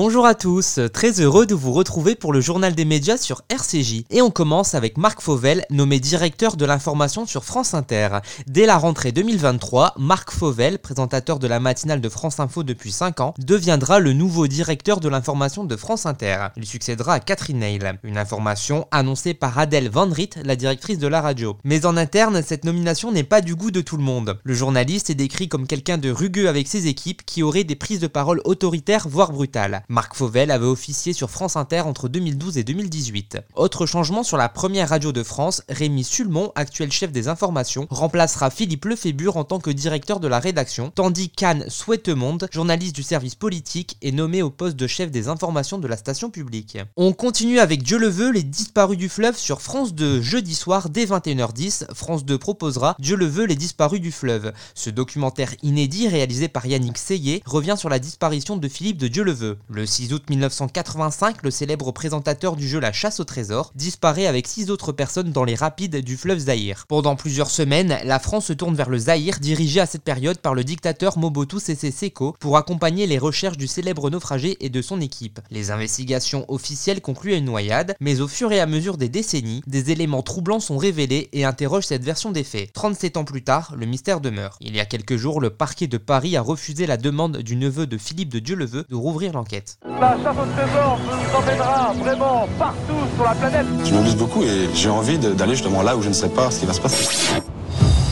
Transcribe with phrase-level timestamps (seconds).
[0.00, 4.04] Bonjour à tous, très heureux de vous retrouver pour le journal des médias sur RCJ.
[4.10, 8.20] Et on commence avec Marc Fauvel, nommé directeur de l'information sur France Inter.
[8.46, 13.18] Dès la rentrée 2023, Marc Fauvel, présentateur de la matinale de France Info depuis 5
[13.18, 16.50] ans, deviendra le nouveau directeur de l'information de France Inter.
[16.56, 17.80] Il succédera à Catherine Neil.
[18.04, 21.56] Une information annoncée par Adèle Van Riet, la directrice de la radio.
[21.64, 24.38] Mais en interne, cette nomination n'est pas du goût de tout le monde.
[24.44, 27.98] Le journaliste est décrit comme quelqu'un de rugueux avec ses équipes qui aurait des prises
[27.98, 29.82] de parole autoritaires voire brutales.
[29.90, 33.38] Marc Fauvel avait officié sur France Inter entre 2012 et 2018.
[33.54, 38.50] Autre changement sur la première radio de France, Rémi Sulmon, actuel chef des informations, remplacera
[38.50, 43.34] Philippe Lefébure en tant que directeur de la rédaction, tandis qu'Anne Souhaitemonde, journaliste du service
[43.34, 46.76] politique, est nommée au poste de chef des informations de la station publique.
[46.98, 50.90] On continue avec Dieu le veut, les disparus du fleuve sur France 2 jeudi soir
[50.90, 51.94] dès 21h10.
[51.94, 54.52] France 2 proposera Dieu le veut, les disparus du fleuve.
[54.74, 59.24] Ce documentaire inédit réalisé par Yannick Seyé revient sur la disparition de Philippe de Dieu
[59.24, 59.56] le veut.
[59.86, 64.70] 6 août 1985, le célèbre présentateur du jeu La chasse au trésor disparaît avec six
[64.70, 66.84] autres personnes dans les rapides du fleuve Zaïre.
[66.88, 70.54] Pendant plusieurs semaines, la France se tourne vers le Zaïre, dirigé à cette période par
[70.54, 75.00] le dictateur Mobutu Sese Seko, pour accompagner les recherches du célèbre naufragé et de son
[75.00, 75.40] équipe.
[75.50, 79.62] Les investigations officielles concluent à une noyade, mais au fur et à mesure des décennies,
[79.66, 82.72] des éléments troublants sont révélés et interrogent cette version des faits.
[82.72, 84.56] 37 ans plus tard, le mystère demeure.
[84.60, 87.86] Il y a quelques jours, le parquet de Paris a refusé la demande du neveu
[87.86, 89.57] de Philippe de Dieuleveux de rouvrir l'enquête.
[90.00, 93.66] La chasse au trésor nous emmènera vraiment partout sur la planète.
[93.84, 96.60] Je m'amuse beaucoup et j'ai envie d'aller justement là où je ne sais pas ce
[96.60, 97.40] qui va se passer.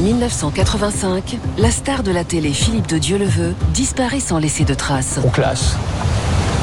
[0.00, 5.18] 1985, la star de la télé Philippe de Dieuleveux disparaît sans laisser de traces.
[5.24, 5.76] En classe,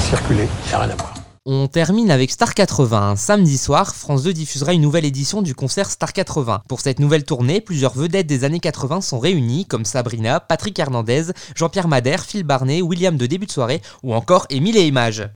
[0.00, 1.17] circuler, rien à voir.
[1.50, 3.16] On termine avec Star 80.
[3.16, 6.60] Samedi soir, France 2 diffusera une nouvelle édition du concert Star 80.
[6.68, 11.32] Pour cette nouvelle tournée, plusieurs vedettes des années 80 sont réunies, comme Sabrina, Patrick Hernandez,
[11.54, 15.26] Jean-Pierre Madère, Phil Barnet, William de début de soirée ou encore Émile et Images.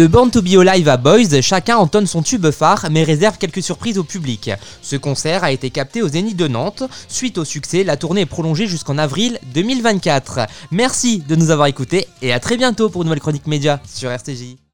[0.00, 3.62] De Born to Be Alive à Boys, chacun entonne son tube phare mais réserve quelques
[3.62, 4.50] surprises au public.
[4.80, 6.84] Ce concert a été capté au Zénith de Nantes.
[7.06, 10.46] Suite au succès, la tournée est prolongée jusqu'en avril 2024.
[10.70, 14.10] Merci de nous avoir écoutés et à très bientôt pour une nouvelle chronique média sur
[14.10, 14.60] RCJ.